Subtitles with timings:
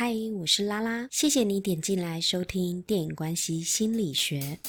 [0.00, 4.60] 嗨，我是拉拉，谢谢你点进来收听电影关系心理学。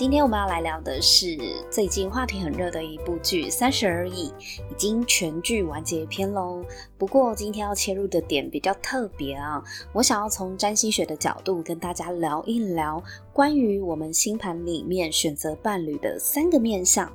[0.00, 1.36] 今天我们要来聊的是
[1.70, 6.64] 最近话题很热的一部剧《三十而已》，已经全剧完结篇喽。
[6.96, 17.12] 不过今天要切入的点比较特别啊，我想要从占星学的角度跟大家聊一聊关于我们星盘里面选择伴侣的三个面相。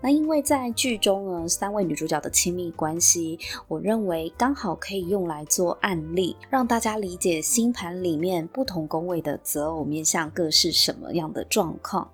[0.00, 3.38] 那因为在剧中呢，三位女主角的亲密关系，
[3.68, 12.10] 我认为刚好可以用来做案例，让大家理解星盘里面不同宫位的择偶面向各是什么样的状况。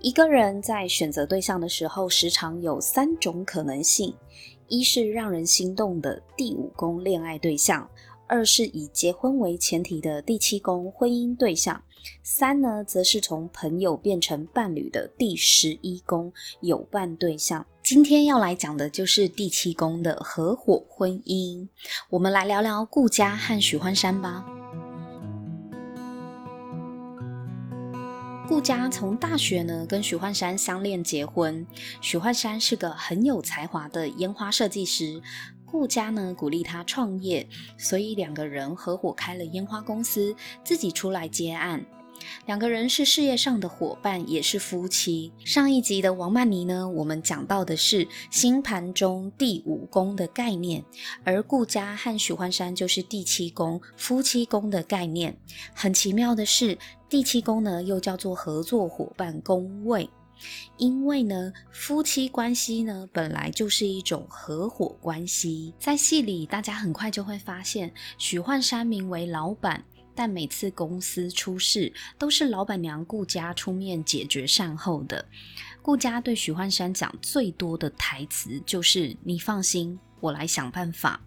[0.00, 4.14] 一个人在选择对象的时候，时常有三种可能性：
[4.68, 7.88] 一是让人心动的第五宫恋爱对象。
[8.26, 11.82] 二是以结婚为前提的第七宫婚姻对象，
[12.22, 17.64] 三呢，则是从朋友变成伴侣的第十一宫有伴对象。
[17.82, 21.68] 今天要来讲的就是第七宫的合伙婚姻。
[22.08, 24.44] 我们来聊聊顾家和许幻山吧。
[28.46, 31.66] 顾家从大学呢跟许幻山相恋结婚，
[32.00, 35.20] 许幻山是个很有才华的烟花设计师。
[35.74, 37.44] 顾家呢鼓励他创业，
[37.76, 41.84] 所以两个人合伙开了烟花公司，自己出来接案。
[42.46, 45.32] 两个人是事业上的伙伴，也是夫妻。
[45.44, 50.84] 上一集的王曼妮呢，我们讲到的是星盘中第五宫的概念，
[51.24, 55.36] 而顾家和许幻山就是第七宫夫妻宫的概念。
[55.74, 56.78] 很奇妙的是，
[57.08, 60.08] 第七宫呢又叫做合作伙伴宫位。
[60.76, 65.72] 因为呢，夫妻关系呢本来就是一种合伙关系。
[65.78, 69.84] 在戏里，大家很快就会发现，许幻山名为老板，
[70.14, 75.24] 但每次公司出事，都是老板娘顾家出面解决善后的。
[75.80, 81.20] 顾家对许幻山讲最多的台词就是：“你放心，我来想办法。”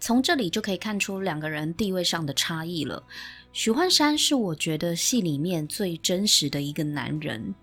[0.00, 3.02] 从这里就可以看出两个人地位上的差异了。
[3.52, 7.54] 许幻山是我觉得戏里面最真实的一个男人，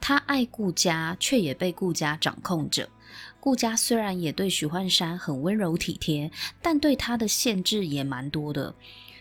[0.00, 2.88] 他爱顾家，却也被顾家掌控着。
[3.38, 6.28] 顾家虽然也对许幻山很温柔体贴，
[6.60, 8.74] 但对他的限制也蛮多的。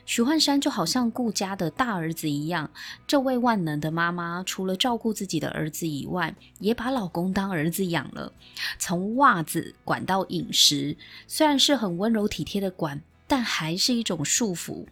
[0.07, 2.71] 许幻山就好像顾家的大儿子一样，
[3.05, 8.31] 这位万能的妈妈除了照顾自己的儿子以外，也把老公当儿子养了，
[8.79, 10.97] 从袜子管到饮食，
[11.27, 14.85] 虽然是很温柔体贴的管，但还是一种束缚。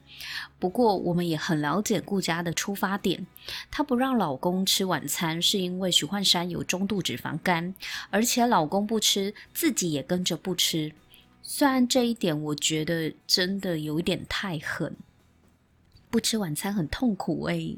[0.59, 3.27] 不过，我们也很了解顾佳的出发点，
[3.69, 7.75] 她不让老公吃晚餐，是因为许幻山有中度脂肪肝，
[8.09, 10.93] 而且老公不吃，自己也跟着不吃。
[11.41, 14.95] 虽然这一点我觉得真的有一点太狠，
[16.13, 17.75] 不吃晚餐很痛苦诶。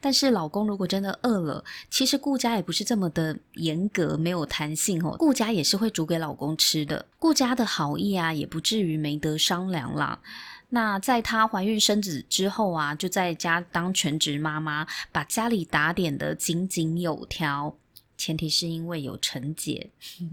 [0.00, 5.16] 但是老公如果真的饿了，其实顾家也不是这么的严格，没有弹性哦。
[5.18, 7.04] 顾家也是会煮给老公吃的。
[7.18, 10.20] 顾家的好意啊，也不至于没得商量啦。
[10.68, 17.76] 那在她怀孕生子之后啊，就在家当全职妈妈，把家里打点得井井有条。
[18.24, 19.90] 前提是因为有陈姐，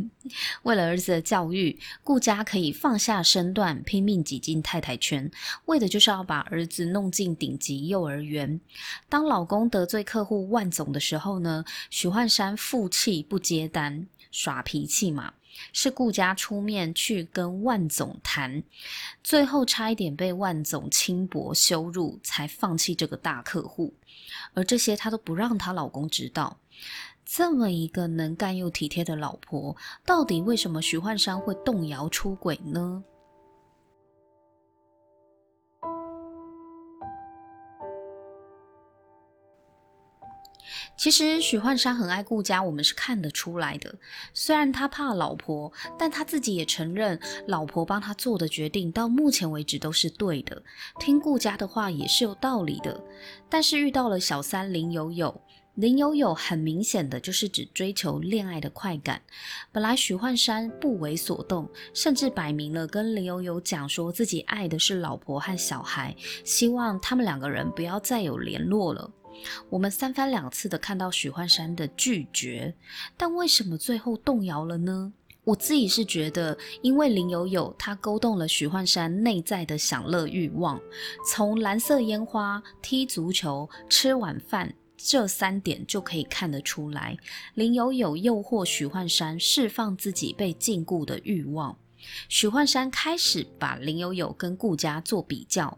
[0.64, 5.30] 为了儿子的教育，顾家可以放下身段，拼命挤进太太圈，
[5.66, 8.62] 为的就是要把儿子弄进顶级幼儿园。
[9.10, 15.34] 当老公得罪客户万总的时候呢，许幻山负气不接单，耍脾气嘛，
[15.74, 18.64] 是顾家出面去跟万总谈，
[19.22, 23.94] 最后差一点被万总轻薄羞辱，才放弃这个大客户。
[24.54, 26.58] 而这些她都不让她老公知道。
[27.34, 29.74] 这么一个能干又体贴的老婆，
[30.06, 33.02] 到底为什么许幻山会动摇出轨呢？
[40.98, 43.96] 其实许幻山很爱顾家，我们是看得出来的。
[44.34, 47.18] 虽然他怕老婆，但他自己也承认，
[47.48, 50.62] 老婆帮他做的决定到目前为止都是对的，
[51.00, 53.02] 听顾家的话也是有道理的。
[53.48, 55.42] 但是遇到了小三林有有。
[55.76, 59.22] 林有有很明显的就是只追求恋爱的快感，
[59.72, 66.14] 本来许幻山不为所动，甚至摆明了跟林有有讲说自己爱的是老婆和小孩，
[66.44, 69.10] 希望他们两个人不要再有联络了。
[69.70, 72.76] 我们三番两次的看到许幻山的拒绝，
[73.16, 75.14] 但为什么最后动摇了呢？
[75.46, 80.80] 我自己是觉得，因为林有有他勾动了许幻山内在的享乐欲望，
[81.26, 84.76] 从蓝色烟花、踢足球、吃晚饭。
[85.04, 87.18] 这三点就可以看得出来，
[87.56, 91.78] 林有有诱惑许幻山释放自己被禁锢的欲望。
[92.30, 95.78] 许幻山开始把林有有跟顾家做比较，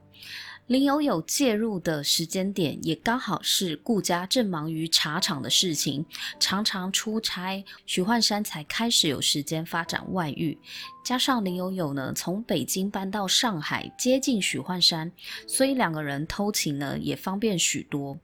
[0.68, 6.06] 林有有介入的时间点也刚好是顾家正忙于茶厂的事情，
[6.40, 10.58] 常常出差，许幻山才开始有时间发展外遇。
[11.04, 15.12] 加上林有有呢，从北京搬到上海接近许幻山，
[15.46, 18.18] 所以两个人偷情呢也方便许多。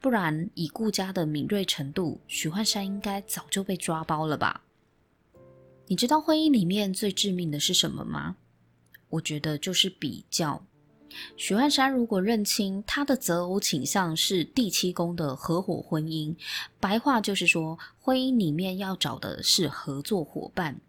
[0.00, 4.62] 不然以顾家的敏锐程度，许幻山应该早就被抓包了吧？
[5.88, 8.36] 你知道婚姻里面最致命的是什么吗？
[9.10, 10.64] 我觉得就是比较。
[11.36, 16.34] 许幻山如果认清他的择偶倾向是第七宫的合伙婚姻，
[16.80, 20.80] 白话就是说，婚姻里面要找的是合作伙伴，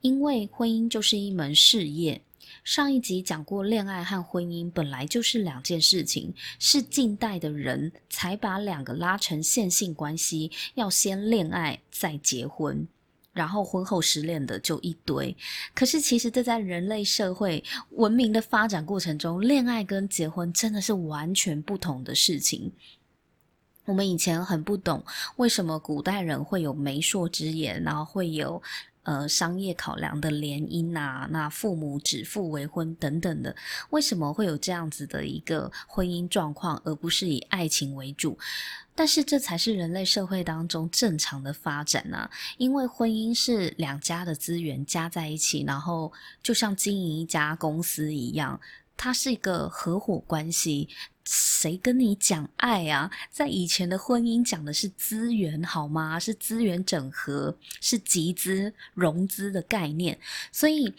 [0.00, 2.22] 因为婚姻就是一门事业。
[2.64, 12.86] 上一集讲过，恋爱和婚姻本来就是两件事情，是近代的人才把两个拉成线性关系，要先恋爱再结婚。
[13.32, 15.36] 然后婚后失恋的就一堆，
[15.74, 22.72] 可是其实这在人类社会文明的发展过程中，恋爱跟结婚真的是完全不同的事情。
[23.86, 25.02] 我们以前很不懂
[25.36, 28.62] 为什么古代人会有媒妁之言，然后会有。
[29.02, 33.56] 呃，商业考量的联姻啊，那父母指腹为婚等等的，
[33.90, 38.38] 为什么会有这样子的一个婚姻状况，而不是以爱情为主？
[38.94, 42.30] 但是这才是人类社会当中正常的发展啊！
[42.58, 46.12] 因为婚姻是两家的资源加在一起，然后
[46.42, 48.60] 就像经营一家公司一样，
[49.02, 50.90] 它是一个合伙关系。
[51.24, 53.10] 谁跟你讲爱啊？
[53.30, 56.18] 在以前的婚姻讲的是资源，好吗？
[56.18, 60.18] 是资源整合，是集资融资的概念。
[60.52, 60.92] 所以，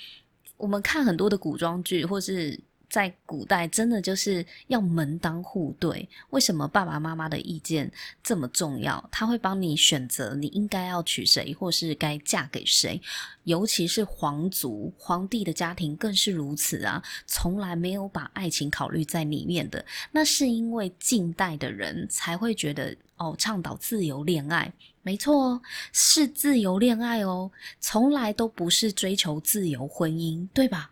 [0.58, 2.60] 我们看很多的古装剧，或是。
[2.92, 6.08] 在古代，真的就是要门当户对。
[6.32, 7.90] 为什么爸爸妈妈的意见
[8.22, 9.04] 这么重要？
[9.10, 13.02] 他会帮你选择你应该要娶谁，或是该嫁给谁。
[13.46, 19.84] 尤其是皇族、皇帝的家庭更是如此啊，从来没有把爱情考虑在里面的。
[20.12, 24.70] 那是因为近代的人才会觉得哦，倡导自由恋爱，
[25.02, 25.62] 没错哦，
[25.94, 27.50] 是自由恋爱哦，
[27.80, 30.92] 从来都不是追求自由婚姻，对吧？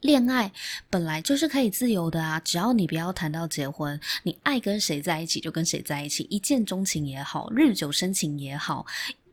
[0.00, 0.50] 恋爱
[0.88, 8.86] 本来就是可以自由的啊，只要你不要谈到结婚，你爱跟谁在一起就跟谁在一起，一见钟情也好，日久生情也好，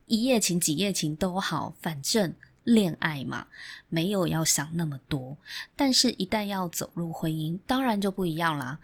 [0.08, 2.34] 一夜情几夜情都好，反正
[2.66, 3.48] 恋爱嘛，
[3.88, 5.38] 没有要想那么多。
[5.78, 8.80] 但是，一旦要走入婚姻，当然就不一样啦。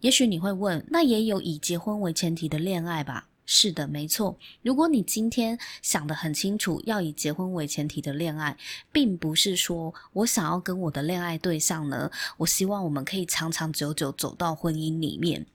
[0.00, 3.26] 也许你会问，那也有以结婚为前提的恋爱吧？
[3.50, 4.38] 是的，没错。
[4.60, 8.54] 如果你今天想得很清楚，要以结婚为前提的恋爱，
[8.92, 15.46] 并不是说我想要跟我的恋爱对象呢，我希望我们可以长长久久走到婚姻里面，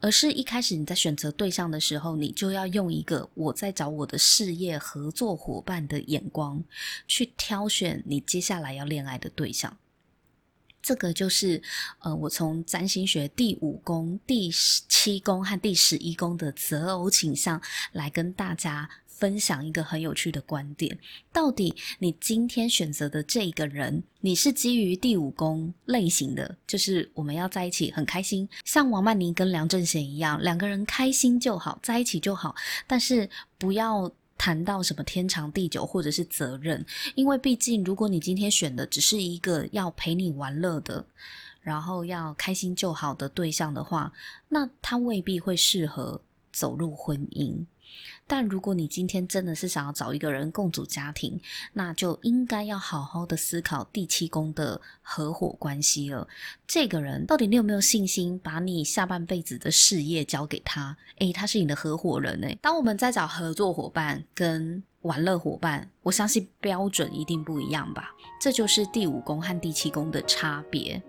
[0.00, 6.62] 而是一开始你在选择对象的时候，你就要用一个我在找我的事业合作伙伴的眼光
[7.08, 9.74] 去挑选你接下来要恋爱的对象。
[10.86, 11.60] 这个就是，
[11.98, 17.60] 呃，我从占星学第五宫、第七宫和第十一宫的择偶倾向
[17.90, 20.96] 来跟大家分享一个很有趣的观点：
[21.32, 32.54] 到底你今天选择的这个人，你是基于第五宫类型的，就是我们要在一起很开心，像王曼妮跟梁正贤一样，两个人开心就好，在一起就好，
[32.86, 33.28] 但是
[33.58, 34.08] 不要。
[34.38, 36.84] 谈到什么天长地久或者是责任，
[37.14, 41.04] 因为毕竟如果你今天选的只是一个要陪你玩乐的，
[41.60, 44.12] 然后要开心就好的对象的话，
[44.48, 46.20] 那他未必会适合
[46.52, 47.64] 走入婚姻。
[48.26, 51.40] 但如果你今天真的是想要找一个人共组家庭，
[51.72, 56.26] 那就应该要好好的思考第七宫的合伙关系了。
[56.66, 60.96] 这个人到底你有没有信心把你下半辈子的事业交给他？
[61.18, 62.58] 诶，他是你的合伙人诶。
[62.60, 68.10] 当我们在找合作伙伴跟玩乐伙伴，我相信标准一定不一样吧？
[68.40, 71.00] 这就是第五宫和第七宫的差别。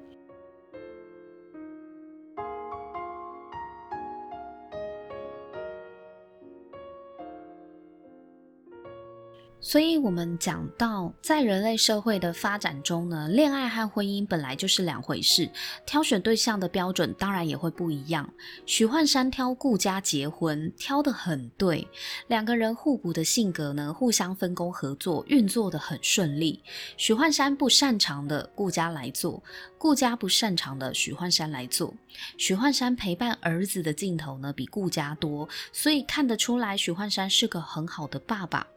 [9.60, 15.50] 所以，我们讲到，在人类社会的发展中呢，恋爱和婚姻本来就是两回事，
[15.86, 18.32] 挑选对象的标准当然也会不一样。
[18.68, 21.88] 许幻山挑顾家结婚，挑得很对，
[22.28, 26.64] 两个人互补的性格呢，互相分工合作，运作得很顺利。
[26.96, 29.42] 许幻山不擅长的，顾家来做；
[29.80, 31.94] 顾家不擅长的，许幻山来做。
[32.38, 38.68] 许幻山陪伴儿子的镜头呢，比顾家多，所以看得出来，许幻山是个很好的爸爸。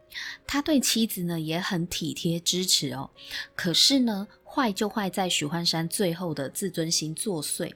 [0.47, 3.11] 他对妻子呢也很体贴支持哦，
[3.55, 7.73] 可是呢坏就坏在许幻山最后的自尊心作祟。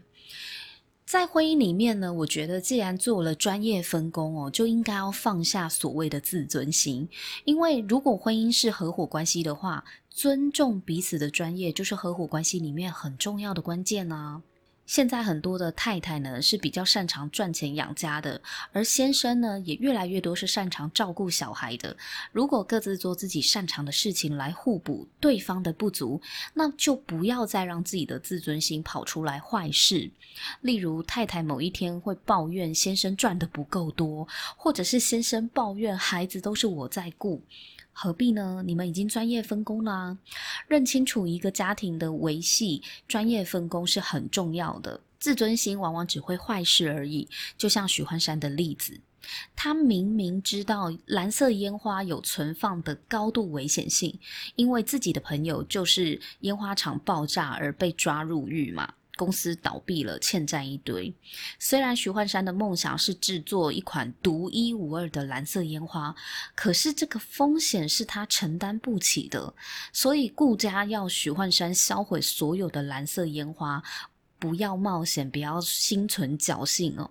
[1.06, 7.08] 在婚姻里面呢，我觉得既然做了专业分工哦，就应该要放下所谓的自尊心，
[7.44, 14.40] 因为如果婚姻是合伙关系的话，尊重彼此的专业就是合伙关系里面很重要的关键啊。
[14.86, 18.40] 现在很多的太太呢是比较擅长赚钱养家的，
[18.72, 21.96] 而先生呢也越来越多是擅长照顾小孩的。
[22.32, 26.20] 如果各自做自己擅长的事情来互补对方的不足，
[26.52, 30.10] 那就不要再让自己的自尊心跑出来坏事。
[30.60, 34.26] 例如，太太某一天会抱怨先生赚得不够多，
[34.56, 37.42] 或者是先生抱怨孩子都是我在顾。
[37.94, 38.62] 何必呢？
[38.66, 40.18] 你们已经专业分工啦，
[40.68, 45.00] 认清楚一个家庭的维系，专业分工是很重要的。
[45.18, 47.26] 自尊心往往只会坏事而已。
[47.56, 49.00] 就像许幻山的例子，
[49.56, 54.18] 他明明知道蓝色烟花有存放的高度危险性，
[54.56, 58.92] 因为自己的朋友就是烟花厂爆炸而被抓入狱嘛。
[59.16, 61.14] 公司倒闭了，欠债一堆。
[61.58, 66.14] 虽然许幻山的梦想是制作一款独一无二的蓝色烟花，
[66.54, 69.54] 可是这个风险是他承担不起的。
[69.92, 73.82] 所以顾家要许幻山销毁所有的蓝色烟花，
[74.38, 77.10] 不要冒险，不要心存侥幸哦。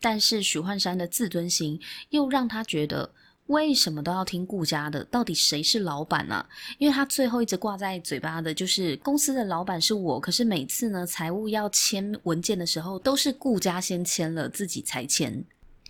[0.00, 3.12] 但是许幻山的自尊心又让他觉得。
[3.50, 5.02] 为什么都要听顾家的？
[5.06, 6.46] 到底谁是老板呢？
[6.78, 15.44] 因为他最后一直挂在嘴巴的就是公司的老板是我，可是每次呢，财务要签文件的时候，都是顾家先签了，自己才签。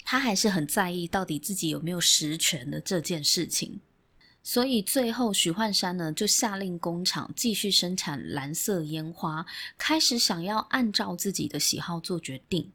[0.04, 3.78] 他还是很在意到底自己有没有实权的这件事情。
[4.42, 9.44] 所以最后许幻山呢，就下令工厂继续生产蓝色烟花，
[9.76, 12.72] 开始想要按照自己的喜好做决定。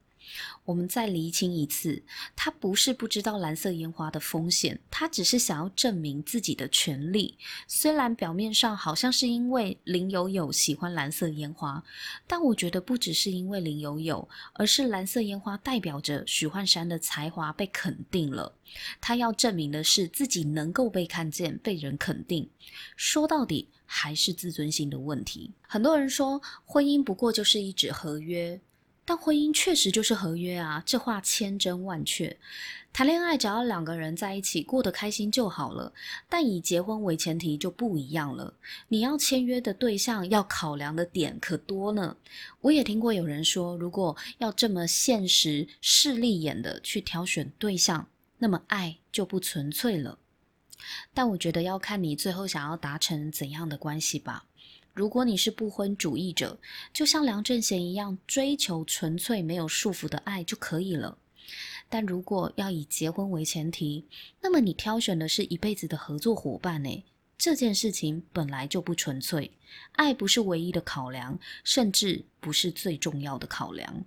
[0.64, 2.02] 我们再厘清一次，
[2.36, 7.38] 他不是不知道蓝色烟花的风险，他只是想要证明自己的权利。
[7.68, 11.84] 虽然表面上好像是因为林有有喜欢蓝色烟花，
[12.26, 18.54] 但我觉得不只是因为林有有，而是蓝色烟花代表着许幻山的才华被肯定了。
[19.00, 22.50] 他要证明的是自己能够被看见、被人肯定。
[22.96, 25.52] 说到底，还是自尊心的问题。
[25.62, 28.60] 很多人说，婚姻不过就是一纸合约。
[29.06, 32.36] 但婚姻确实就是合约啊，这话千真万确。
[32.92, 35.94] 谈恋爱只要两个人在一起过得开心就好了，
[36.30, 38.54] 但以结婚为前提就不一样了。
[38.88, 42.16] 你要签约的对象要考量的点可多呢。
[42.62, 48.08] 我也听过有人说，如果要这么现实、势利眼的去挑选对象，
[48.38, 50.18] 那么爱就不纯粹了。
[51.14, 54.46] 但我觉得要看你最后想要达成怎样的关系吧。
[54.96, 56.58] 如果你是不婚主义者，
[56.94, 61.18] 就像梁振贤一样，追求纯粹没有束缚的爱就可以了。
[61.90, 64.06] 但如果要以结婚为前提，
[64.42, 67.04] 那么你挑选的是一辈子的合作伙伴，呢，
[67.38, 69.52] 这件事情本来就不纯粹。
[69.92, 74.06] 爱不是唯一的考量，甚至不是最重要的考量。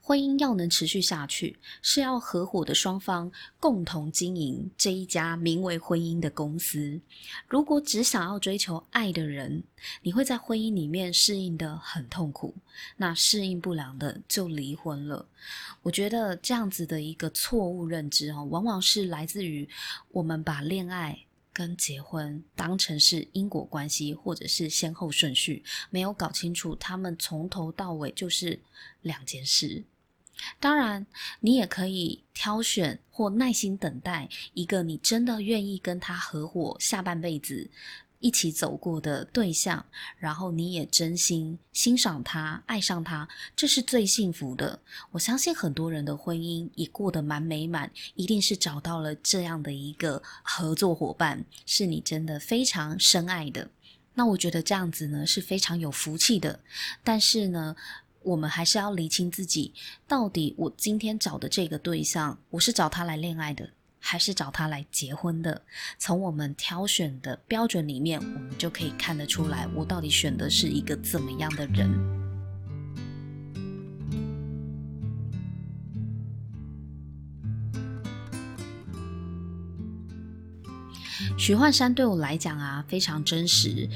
[0.00, 7.00] 婚姻要能持续下去，是要合伙的双方共同经营这一家名为婚姻的公司。
[7.48, 9.62] 如果只想要追求爱的人，
[10.02, 12.54] 你会在婚姻里面适应得很痛苦，
[12.96, 15.26] 那适应不良的就离婚了。
[15.82, 19.68] 我觉得这样子的一个错误认知哦，往往是来自于
[20.10, 21.24] 我们把恋爱。
[21.52, 28.60] 跟结婚当成是因果关系，或者是先后顺序，没有搞清楚，他们从头到尾就是
[29.02, 29.84] 两件事。
[30.58, 31.06] 当然，
[31.40, 37.70] 你也可以挑选或耐心等待一个你真的愿意跟他合伙下半辈子。
[38.22, 39.84] 一起走过的对象，
[40.16, 44.80] 然后你也真心欣赏他、爱上他，这是最幸福的。
[45.10, 53.68] 我相信很多人的婚姻也过得蛮美满，一定是找到了这样的一个合作伙伴，是你真的非常深爱的。
[54.14, 56.60] 那我觉得这样子呢是非常有福气的。
[57.02, 57.74] 但是呢，
[58.22, 59.74] 我们还是要厘清自己，
[60.06, 63.70] 到底我今天找的这个对象，我是找他来恋爱的。
[64.04, 65.62] 还是找他来结婚的。
[65.96, 71.88] 从我们挑选的标准里面，我们就可以看得出来，我到底选的是一个怎么样的人。
[81.38, 83.88] 徐幻山对我来讲啊，非常真实。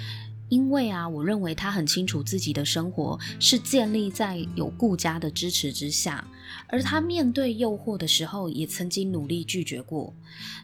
[0.49, 6.27] 因为啊，我认为他很清楚自己的生活是建立在有顾家的支持之下，
[6.69, 10.15] 而他面对诱惑的时候，也曾经努力拒绝过。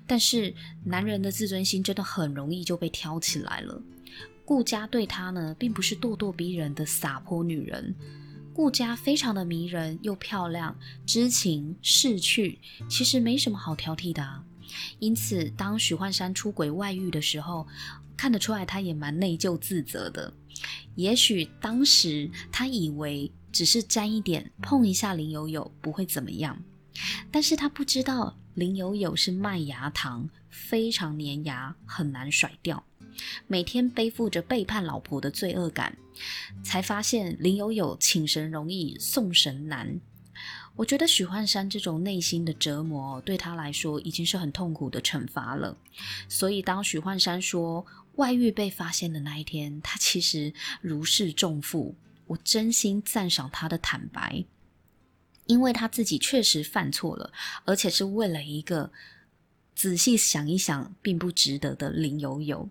[0.06, 3.82] 但是男人的自尊心真的很容易就被挑起来了。
[4.44, 7.94] 顾家对他呢，并不是咄咄逼人的撒泼女人，
[8.52, 12.58] 顾家非常的迷人又漂亮，知情识趣，
[12.88, 14.44] 其实没什么好挑剔的啊。
[14.98, 17.66] 因此，当许幻山出轨外遇的时候，
[18.22, 20.32] 看得出来，他也蛮内疚自责的。
[20.94, 26.56] 也许当时他以为只是沾一点，碰一下林有有不会怎么样。
[27.32, 32.84] 但是他不知道林有有是麦芽糖，非常粘牙，很难甩掉。
[33.48, 35.98] 每天背负着背叛老婆的罪恶感，
[36.62, 40.00] 才发现林有有请神容易送神难。
[40.74, 45.76] 我觉得许幻山这种内心的折磨对他来说已经是很痛苦的惩罚了。
[46.28, 47.84] 所以当许幻山说
[48.16, 51.94] 外遇被发现的那一天，他其实如释重负。
[52.26, 54.44] 我真心赞赏他的坦白，
[55.46, 57.30] 因为他自己确实犯错了，
[57.64, 58.90] 而且是为了一个
[59.74, 62.68] 仔细想一想并不值得的林有有。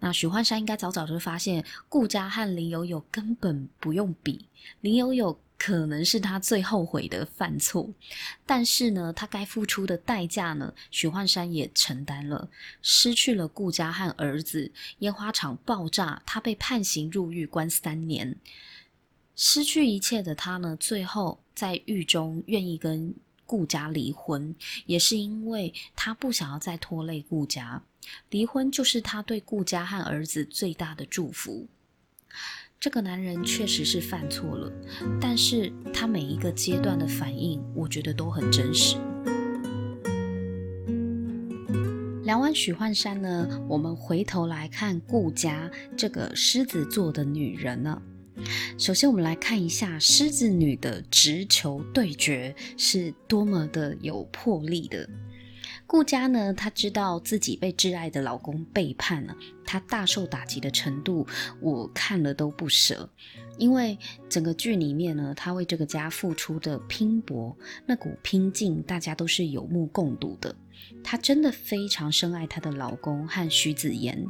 [0.00, 4.46] 那许幻山应该早早就发现顾家和林有有根本不用比，
[4.82, 7.90] 林有有可能是他最后悔的犯错，
[8.44, 12.48] 但是呢，他该付出的代价呢，许幻山也承担了，
[12.82, 18.36] 失去了顾家和儿子，烟花厂爆炸，他被判刑入狱关三年，
[19.34, 23.14] 失去一切的他呢，最后在狱中愿意跟
[23.46, 27.82] 顾家离婚，也是因为他不想要再拖累顾家。
[28.30, 31.66] 离婚就是他对顾家和儿子最大的祝福。
[32.78, 34.70] 这个男人确实是犯错了，
[35.20, 38.96] 但是他每一个阶段的反应，我觉得都很真实。
[42.24, 48.00] 聊完许幻山呢，我们回头来看顾家这个狮子座的女人呢。
[48.76, 55.08] 首先，我们来看一下狮子女的直球对决是多么的有魄力的。
[55.86, 61.26] 顾家呢，她知道自己被挚爱的老公背叛了，她大受打击的程度，
[61.60, 63.08] 我看了都不舍。
[63.56, 63.96] 因为
[64.28, 70.54] 整个剧里面呢，她为这个家付出的拼搏，那股拼劲，大家都是有目共睹的。
[71.04, 74.26] 她真的非常深爱她的老公和徐子言。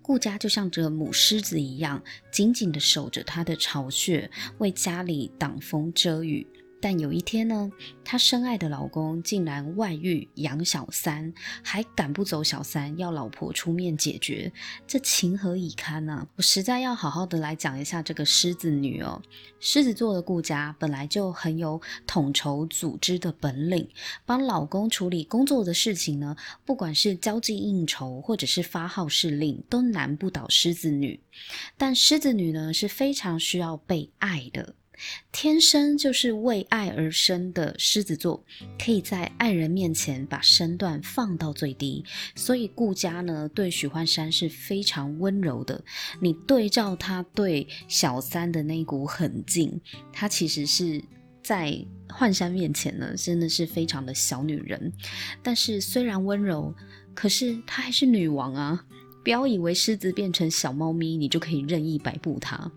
[0.00, 6.46] 顾家就像这母狮子一样，紧紧地守着她的巢穴，为家里挡风遮雨。
[6.84, 7.72] 但有一天呢，
[8.04, 14.52] 她深爱的老公竟然外遇养小三，还赶不走小三，要老婆出面解决，
[14.86, 16.28] 这情何以堪呢、啊？
[16.36, 19.22] 我实在要好好的来讲一下这个狮子女哦。
[19.60, 23.88] 狮子座的顾家本来就很有统筹组织的本领，
[24.26, 26.36] 帮老公处理工作的事情呢，
[26.66, 31.18] 不管是交际应酬或者是发号施令，都难不倒狮子女。
[31.78, 34.74] 但狮子女呢，是非常需要被爱的。
[35.32, 38.44] 天生就是为爱而生的狮子座，
[38.78, 42.04] 可以在爱人面前把身段放到最低，
[42.34, 45.84] 所以顾家呢，对许幻山是非常温柔的。
[46.20, 49.80] 你对照他对小三的那股狠劲，
[50.12, 51.02] 他其实是
[51.42, 51.76] 在
[52.08, 54.92] 幻山面前呢，真的是非常的小女人。
[55.42, 56.74] 但是虽然温柔，
[57.14, 58.84] 可是她还是女王啊！
[59.22, 62.70] 不要以为狮子变成小猫咪，你就可以任意摆布她。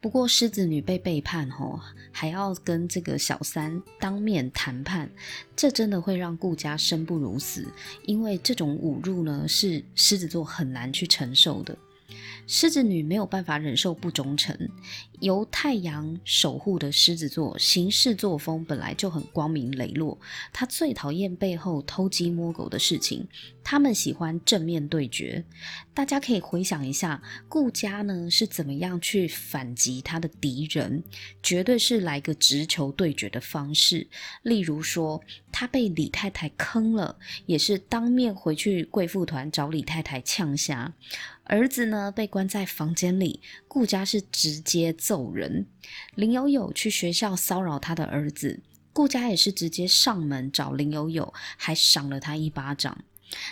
[0.00, 1.80] 不过狮子女被背叛吼，
[2.12, 5.10] 还要跟这个小三当面谈判，
[5.56, 7.66] 这真的会让顾家生不如死，
[8.04, 11.76] 因为这种侮辱呢，是狮子座很难去承受的。
[12.46, 14.56] 狮子女没有办法忍受不忠诚，
[15.18, 20.16] 由太阳守护的狮子座行事作风本来就很光明磊落，
[20.52, 23.26] 他最讨厌背后偷鸡摸狗的事情，
[23.68, 25.44] 他们喜欢正面对决。
[25.92, 31.02] 大家可以回想一下，顾家呢是怎么样去反击他的敌人，
[31.42, 34.06] 绝对是来个直球对决的方式。
[34.42, 40.94] 例如说，他被李太太坑了，也是当面回去贵妇团找李太太呛下。
[41.42, 45.66] 儿子呢被关在房间里，顾家是直接揍人。
[46.14, 48.60] 林有有去学校骚扰他的儿子，
[48.92, 52.96] 顾家也是直接上门找林有有，还赏了他一巴掌。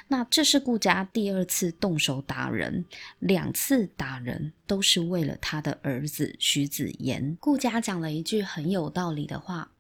[0.09, 2.85] 那这是顾家第二次动手打人，
[3.19, 7.37] 两次打人都是为了他的儿子徐子言。
[7.41, 9.71] 顾家讲了一句很有道理的话：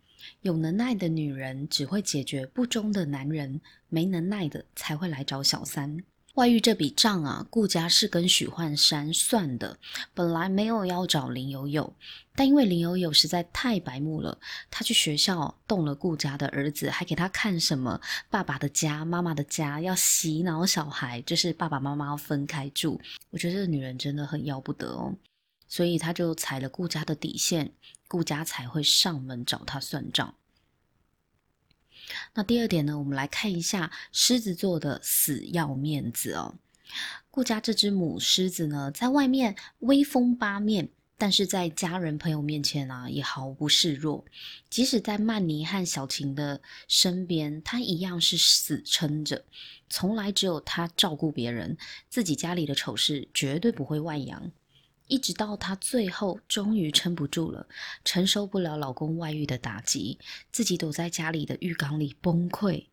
[0.42, 6.02] 有能耐的女人只会解决不忠的男人，没能耐的才会来找小三。
[6.34, 9.78] 外遇这笔账啊，顾家是跟许幻山算的，
[10.12, 11.94] 本来没有要找林有有，
[12.34, 14.36] 但因为林有有实在太白目了，
[14.68, 23.00] 他去学校动了顾家的儿子，还给他看什么爸爸的家、妈妈的家，要洗脑小孩，就是爸爸妈妈要分开住。
[23.30, 25.14] 我觉得这女人真的很要不得哦，
[25.68, 27.72] 所以他就踩了顾家的底线，
[28.08, 30.34] 顾家才会上门找他算账。
[32.34, 36.54] 那第二点呢，我们来看一下狮子座的死要面子哦。
[37.30, 40.88] 顾家这只母狮子呢，在外面威风八面，
[41.18, 44.24] 但是在家人朋友面前啊，也毫不示弱。
[44.70, 49.44] 即使在曼妮和小晴的身边，他一样是死撑着，
[49.88, 51.76] 从来只有他照顾别人，
[52.08, 54.52] 自己家里的丑事绝对不会外扬。
[55.06, 57.66] 一直到她最后终于撑不住了，
[58.04, 60.18] 承受不了老公外遇的打击，
[60.50, 62.86] 自己躲在家里的浴缸里崩溃，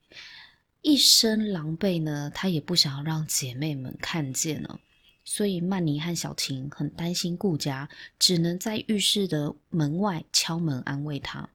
[0.82, 2.30] 一身狼狈呢。
[2.34, 4.80] 她也不想要让姐妹们看见了，
[5.24, 7.88] 所以曼妮和小晴很担心顾家，
[8.20, 11.50] 只能在浴室的门外敲门安慰她。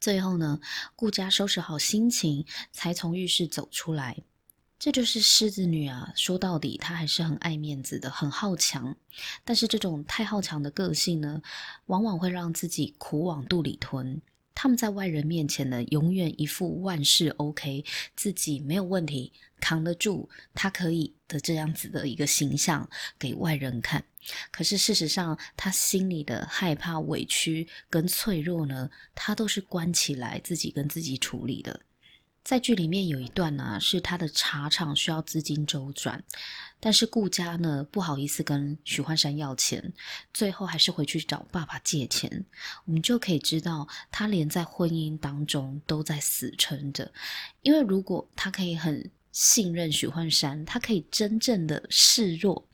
[0.00, 0.60] 最后呢，
[0.96, 4.16] 顾家收拾好心情，才从浴室走出来。
[4.80, 6.10] 这就是狮子女啊！
[6.16, 8.96] 说到底，她还是很爱面子的，很好强。
[9.44, 11.42] 但是这种太好强的个性呢，
[11.84, 14.22] 往往会让自己苦往肚里吞。
[14.54, 17.84] 他们在外人面前呢，永远一副万事 OK，
[18.16, 22.88] 自己没有问题，扛得住，他可以的这样子的一个形象
[23.18, 24.02] 给外人看。
[24.50, 31.78] 可是事实上，他心里的害怕、委屈跟脆弱呢，他都是关起来，自己跟自己处理的。
[32.42, 36.22] 在剧里面有一段呢、是他的茶厂需要资金周转，
[36.80, 39.92] 但是顾家呢不好意思跟许幻山要钱，
[40.32, 42.44] 最后还是回去找爸爸借钱。
[42.86, 47.12] 我们就可以知道，他连在婚姻当中都在死撑着，
[47.62, 52.66] 因为如果他可以很信任许幻山，他可以真正的示弱，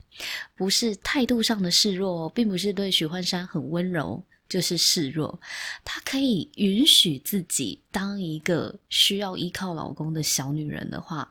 [0.55, 4.23] 不是态度上的示弱，并不是对许幻山很温柔。
[4.47, 5.39] 就是示弱，
[5.83, 11.29] 她可以允许自己当一个需要依靠老公的小女人的话，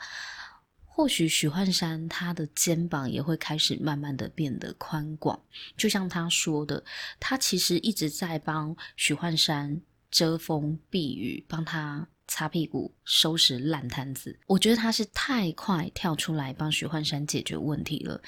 [0.85, 5.38] 或许许幻山他的肩膀也会开始慢慢的变得宽广。
[5.76, 6.83] 就像她说的，
[7.20, 14.38] 她其实一直在帮许幻山遮风避雨，帮他擦屁股、收拾烂摊子。
[14.46, 18.20] 我觉得他是太快跳出来帮许幻山解决问题了，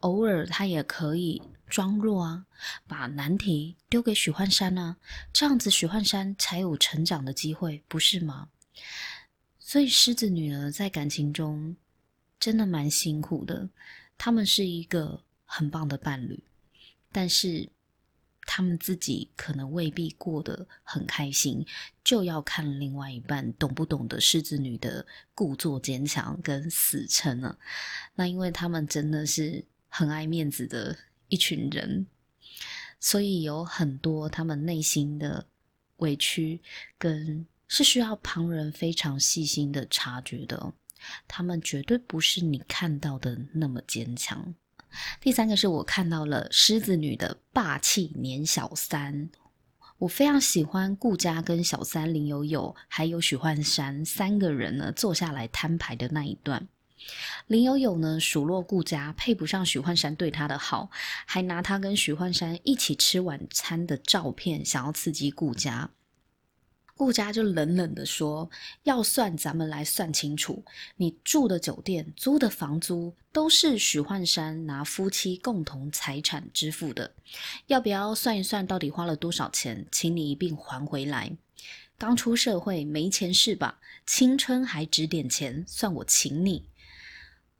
[0.00, 1.42] 偶尔他也可以。
[1.68, 2.44] 装弱啊，
[2.86, 4.94] 把难题丢给许幻山啊，
[5.32, 8.50] 这样子许幻山才有成长的机会，不是吗？
[9.58, 11.74] 所以狮子女呢，在感情中
[12.38, 13.66] 真的蛮辛苦的。
[14.18, 16.44] 他们是一个很棒的伴侣，
[17.10, 17.66] 但是
[18.52, 21.64] 他们自己可能未必过得很开心，
[22.04, 27.58] 就要看另外一半懂不懂得狮子女的故作坚强跟死撑了。
[28.14, 30.98] 那因为他们真的是很爱面子的。
[31.28, 32.06] 一群人，
[33.00, 35.46] 所以有很多他们内心的
[35.96, 36.60] 委屈，
[36.98, 40.74] 跟是需要旁人非常细心的察觉的。
[41.26, 44.54] 他们绝对不是你看到的那么坚强。
[45.20, 49.30] 第三个是我看到了狮子女的霸气黏小三，
[49.98, 56.68] 我非常喜欢顾家跟小三林有有还有许幻山三个人呢坐下来摊牌的那一段。
[57.48, 60.88] 林有有呢，数落顾家配不上许幻山对她的好，
[61.26, 65.90] 还拿她跟许幻山一起吃晚餐的照片，想要刺激顾家。
[66.96, 68.48] 顾家就冷冷的说
[68.84, 70.64] ：“要算，咱们来算清楚，
[70.96, 77.12] 你住的酒店、租的房租，都是许幻山拿夫妻共同财产支付的，
[77.66, 81.36] 要不要算一算，到底花了多少钱，请你一并还回来。
[81.98, 83.80] 刚出社会没钱是吧？
[84.06, 86.68] 青春还值点钱，算我请你。”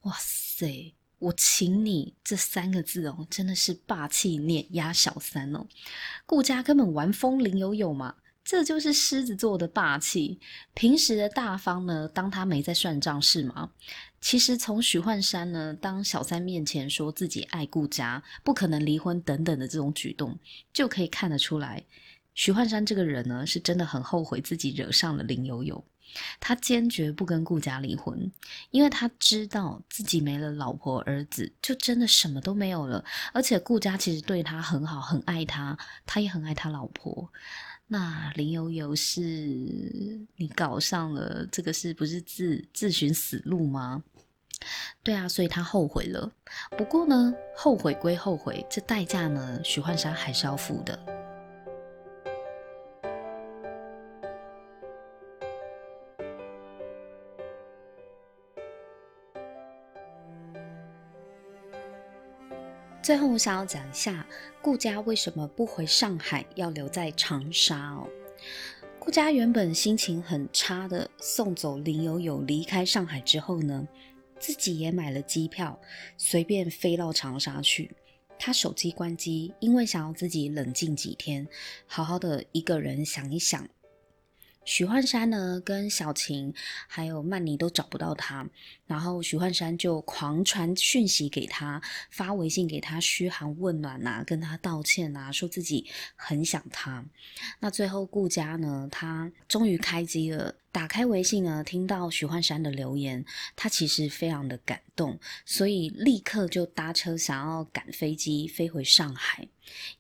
[0.02, 0.94] 哇塞！
[1.18, 5.66] 我请你这三个字哦，真的是霸气碾压小三哦。
[6.26, 10.38] 顾家根本玩疯林有有嘛，这就是狮子座的霸气。
[10.74, 13.70] 平时的大方呢，当他没在算账是吗？
[14.20, 20.38] 其实从许幻山呢，当小三面前说自己爱顾家，不可能离婚等等的这种举动，
[20.72, 21.84] 就可以看得出来，
[22.34, 25.84] 许幻山这个人呢，是真的很后悔自己惹上了林有有。
[26.38, 28.30] 他坚决不跟顾家离婚，
[28.70, 33.02] 因为他知道自己没了老婆儿子，就真的什么都没有了。
[33.32, 37.32] 而且顾家其实对他很好，很爱他，他也很爱他老婆。
[37.92, 44.02] 那林悠悠是你搞上了，这个事不是自自寻死路吗？
[45.02, 46.32] 对啊，所以他后悔了。
[46.78, 50.98] 不过呢，后悔归后悔，这代价呢，许幻山还是要付的。
[63.02, 64.24] 最后，我想要讲一下
[64.60, 68.08] 顾家为什么不回上海，要留在长沙哦。
[69.00, 73.88] 顾家原本心情很差的送走林有有离开上海之后呢，
[74.38, 75.76] 自己也买了机票，
[76.16, 77.90] 随便飞到长沙去。
[78.38, 81.48] 他手机关机，因为想要自己冷静几天，
[81.86, 83.68] 好好的一个人想一想。
[84.64, 86.54] 许幻山呢，跟小晴
[86.86, 88.48] 还有曼妮都找不到他，
[88.86, 97.04] 然后许幻山就狂传讯息给他，发微信给他嘘寒问暖呐，跟他道歉呐，说自己很想他。
[97.58, 109.46] 那最后顾佳呢，他终于开机了，打开微信呢，听到许幻山的留言，他其实非常的感动，所以立刻就搭车想要赶飞机飞回上海，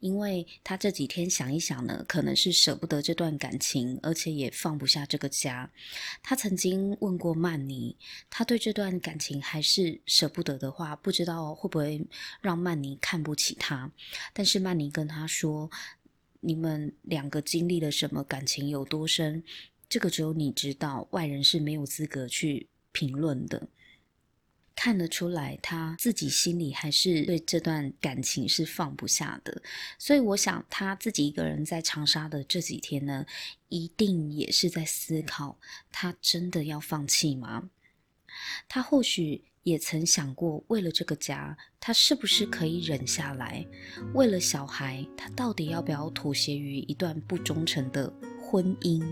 [0.00, 5.70] 因为他这几天想一想呢，可能是舍不得这段感情，而且也放不下这个家。
[6.22, 7.94] 他曾经问过曼妮，
[8.30, 12.06] 他对这段感情还是舍不得的话，不知道会不会
[12.40, 13.92] 让曼妮看不起他。
[14.32, 15.70] 但是曼妮跟他说，
[16.40, 19.44] 你们两个经历了什么，感情有多深？
[19.92, 23.68] 这个只有你知道，外人是没有资格去评论的。
[24.74, 29.60] 看得出来，他自己心里还是对这段感情是放不下的。
[29.98, 33.26] 所以，我想他自己一个人在长沙的这几天呢，
[33.68, 35.58] 一定也是在思考：
[35.90, 37.68] 他真的要放弃吗？
[38.66, 43.62] 他或许也曾想过，为了这个家，他是不是可以忍下来？
[44.14, 48.10] 为了小孩，他到底要不要妥协于一段不忠诚的
[48.52, 49.02] 婚姻，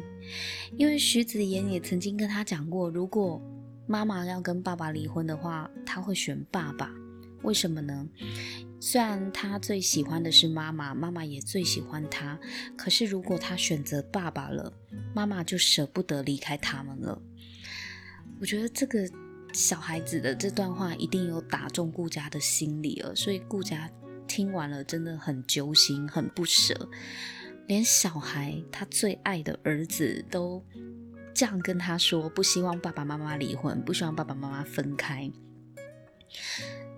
[0.76, 3.40] 因为徐子言也曾经跟他讲过，如果
[3.86, 6.92] 妈妈要跟爸爸离婚的话，他会选爸爸。
[7.42, 8.06] 为什么呢？
[8.78, 12.38] 虽然他最喜欢的是妈妈，妈妈也最喜欢他，
[12.76, 14.70] 可是如果他选择爸爸了，
[15.14, 17.18] 妈妈就舍不得离开他们了。
[18.38, 19.08] 我觉得这个
[19.54, 23.90] 小孩子的这段话一定有打中顾家的心里了，所以顾家
[24.28, 26.90] 听完了真的很揪心，很不舍。
[27.70, 30.60] 连小孩他最爱的儿子都
[31.32, 35.30] 这样跟他说，不希望爸爸妈妈离婚，不希望爸爸妈妈分开，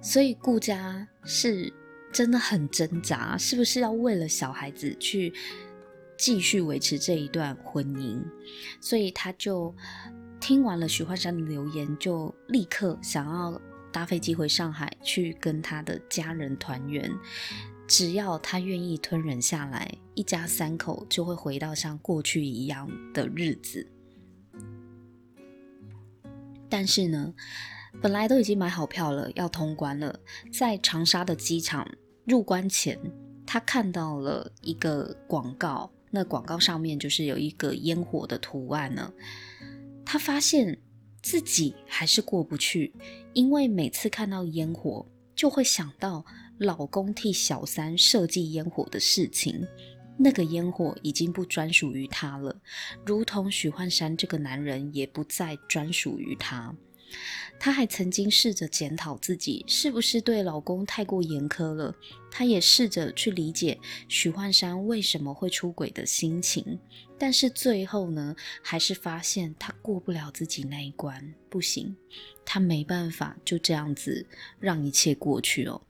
[0.00, 1.70] 所以顾家是
[2.10, 5.30] 真的很挣扎，是不是要为了小孩子去
[6.16, 8.22] 继续维持这一段婚姻？
[8.80, 9.76] 所以他就
[10.40, 13.60] 听完了徐焕山的留言，就立刻想要
[13.92, 17.12] 搭飞机回上海去跟他的家人团圆。
[17.92, 23.86] 只要他愿意吞忍下来，一家三口就会回到像过去一样的日子。
[26.70, 27.34] 但是呢，
[28.00, 30.18] 本来都已经买好票了，要通关了，
[30.50, 31.86] 在长沙的机场
[32.24, 32.98] 入关前，
[33.44, 39.12] 他看到了一个广告，那广告上面就是有一个烟火的图案呢。
[40.02, 40.80] 他发现
[41.20, 42.94] 自己还是过不去，
[43.34, 46.24] 因为每次看到烟火，就会想到。
[46.58, 49.66] 老公替小三设计烟火的事情，
[50.16, 52.54] 那个烟火已经不专属于他了，
[53.04, 56.72] 如同许幻山这个男人也不再专属于他。
[57.58, 61.94] 她还曾经试着检讨自己是不是对老公太过严苛了，
[62.30, 66.78] 她也试着去理解许幻山为什么会出轨的心情，
[67.18, 71.94] 但是最后呢，还是发现他过不了自己那一关，不行，
[72.44, 74.26] 他没办法就这样子
[74.58, 75.80] 让一切过去哦。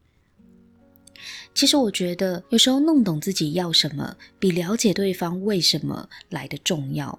[1.55, 7.19] 其实我觉得，有时候弄懂自己要什么，比了解对方为什么来的重要。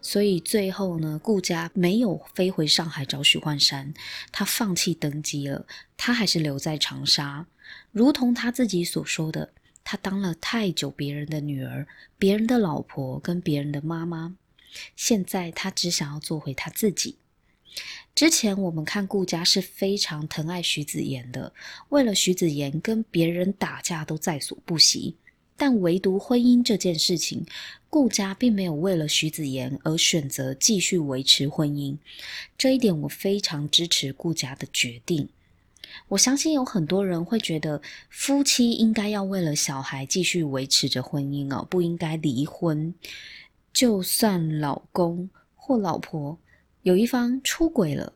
[0.00, 3.94] 所以最后呢，顾家没有飞回上海找许幻山，
[4.32, 7.46] 他放弃登机了，他还是留在长沙。
[7.92, 9.52] 如同他自己所说的，
[9.84, 11.86] 他当了太久别人的女儿、
[12.18, 14.36] 别人的老婆跟别人的妈妈，
[14.96, 17.18] 现在他只想要做回他自己。
[18.14, 21.52] 之前我们看顾家是非常疼爱徐子言的，
[21.90, 25.16] 为了徐子言跟别人打架都在所不惜，
[25.58, 27.44] 但唯独婚姻这件事情，
[27.90, 31.98] 顾家并没有为了徐子言而选择继续维持婚姻。
[32.56, 35.28] 这一点我非常支持顾家的决定。
[36.08, 42.94] 我相信有很多人会觉得夫妻应该要为了小孩继续维持着婚姻哦，不应该离婚。
[43.72, 46.38] 就算老公或老婆，
[46.82, 48.12] 有一方出轨了，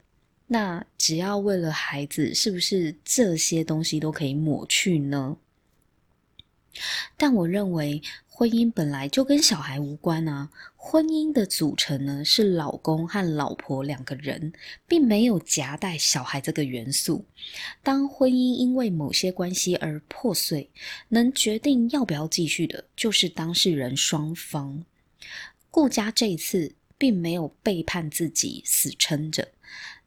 [0.46, 5.36] 那只要为了孩子，是不是这些东西都可以抹去呢？
[7.16, 10.50] 但我认为婚姻本来就跟小孩无关啊。
[10.76, 14.52] 婚姻的组成呢，是老公和老婆两个人，
[14.88, 17.24] 并没有夹带小孩这个元素。
[17.82, 20.70] 当婚姻因为某些关系而破碎，
[21.08, 24.84] 能决定要不要继续的，就是当事人双方。
[25.70, 26.74] 顾家这一次。
[26.98, 29.48] 并没有背叛自己，死撑着。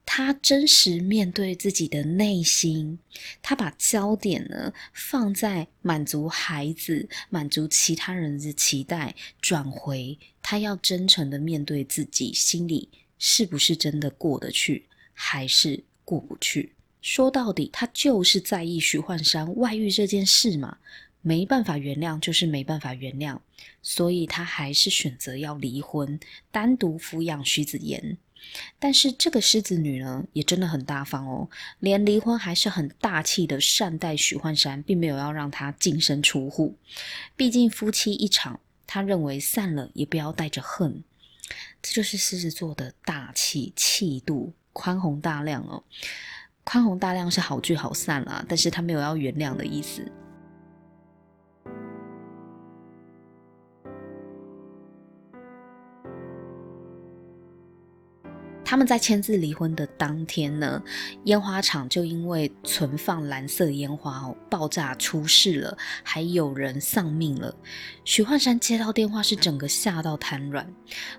[0.06, 3.00] 他真实面对自己的内心，
[3.42, 16.74] 他把焦点呢放在满足孩子、满足其他人的期待，转回他要真诚的面对自己，心里是不是真的过得去，还是过不去？
[17.02, 20.78] 说到底，他就是在意徐幻山外遇这件事嘛。
[21.22, 23.40] 没办法原谅，就是没办法原谅，
[23.82, 26.20] 所以他还是选择要离婚，
[26.52, 28.20] 单独抚养徐子言。
[28.80, 36.78] 但是这个狮子女呢，也真的很大方哦，连离婚还是很大气的善待许幻山，并没有要让他净身出户。
[37.36, 41.04] 毕竟夫妻一场，他认为散了也不要带着恨。
[41.82, 45.84] 这就是狮子座的大气气度，宽宏大量哦。
[46.64, 50.12] 宽宏大量是好聚好散啦，但是他没有要原谅的意思。
[58.66, 60.82] 他们在签字离婚的当天呢，
[61.26, 67.56] 烟花厂就因为存放蓝色烟花爆炸出事了，还有人丧命了。
[68.04, 70.68] 许幻山接到电话是整个吓到瘫软，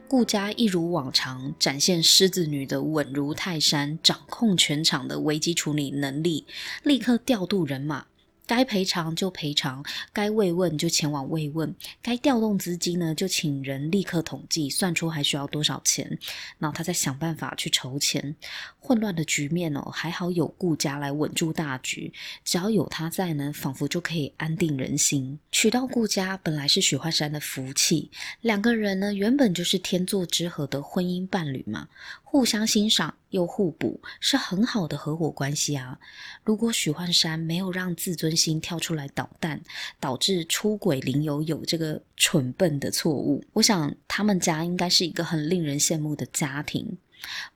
[0.08, 6.44] 顾家一如往常展现狮子女的稳如泰山，掌控全场的危机处理能力，
[6.82, 8.06] 立刻调度人马。
[8.46, 16.18] 该赔偿就赔偿，该慰问就前往慰问，该调动资金呢，就请人立刻统计，算出还需要多少钱，
[16.58, 18.36] 然后他再想办法去筹钱。
[18.78, 22.12] 混乱的局面哦，还好有顾家来稳住大局，
[22.44, 25.38] 只要有他在呢，仿佛就可以安定人心。
[25.50, 31.88] 娶到顾家本来是许幻山的福气，两个人呢原本就是天作之合的婚姻伴侣嘛。
[32.36, 35.98] 互相欣赏又互补，是很好的合伙关系啊！
[36.44, 39.62] 如果许幻山没有让自尊心跳出来捣蛋，
[39.98, 46.98] 导致出轨林有有这个蠢笨的错误，我想他们家应该是一个很令人羡慕的家庭。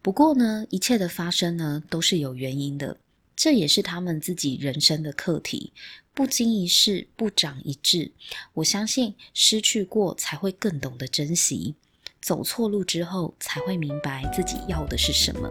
[0.01, 2.97] 不过呢，一切的发生呢，都是有原因的，
[3.37, 5.75] 这也是他们自己人生的课题。
[6.15, 8.13] 不经一事不长一智，
[8.55, 11.75] 我相信失去过才会更懂得珍惜。
[12.21, 15.49] 走错路之后，才会明白自己要的是什么。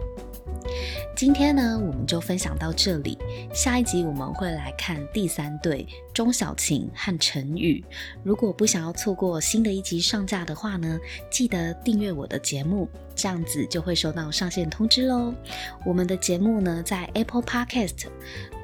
[1.16, 3.18] 今天呢，我们就分享到这里。
[3.52, 7.84] 下一集我们会来看第三对钟小晴和陈宇。
[8.22, 10.98] 如果不想要错过新的一集上架的话呢，
[11.30, 15.34] 记得订阅我的节目，这样子就会收到上线通知喽。
[15.84, 18.06] 我们的节目呢，在 Apple Podcast、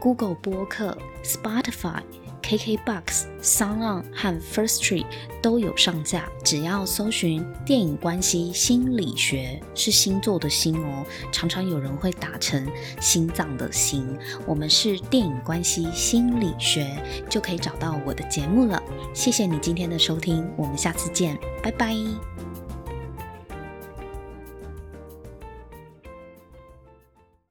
[0.01, 2.03] Google 播客、Spotify。
[2.47, 5.05] KKBOX、SoundOn 和 First Tree
[5.43, 11.05] 都有上架，只要搜寻“电影关系心理学”，是星座的星哦。
[11.33, 12.65] 常常有人会打成
[13.01, 14.07] 心脏的心，
[14.47, 16.87] 我们是电影关系心理学，
[17.29, 18.81] 就可以找到我的节目了。
[19.13, 21.97] 谢谢你今天的收听，我们下次见，拜拜。